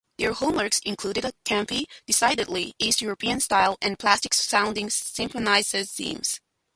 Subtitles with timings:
[0.17, 6.39] Their hallmarks include a campy, decidedly "East European" style and plastic-sounding synthesizer themes.